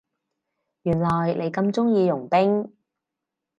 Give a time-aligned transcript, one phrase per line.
[0.81, 2.73] 原來你咁鍾意傭兵